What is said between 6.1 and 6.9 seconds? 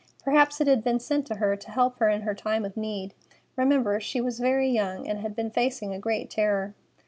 terror.